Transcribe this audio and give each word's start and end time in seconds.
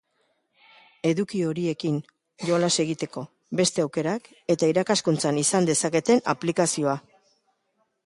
Eduki 1.09 1.41
horiekin 1.49 1.99
jolas 2.47 2.71
egiteko 2.85 3.25
beste 3.61 3.87
aukerak 3.87 4.33
eta 4.57 4.73
irakaskuntzan 4.75 5.41
izan 5.47 5.73
dezaketen 5.73 6.29
aplikazioa. 6.37 7.01